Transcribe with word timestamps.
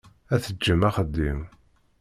Ad 0.33 0.41
teǧǧem 0.41 0.81
axeddim. 0.87 1.39